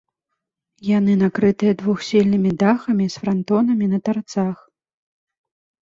[0.97, 4.57] Яны накрытыя двухсхільнымі дахамі з франтонамі на тарцах.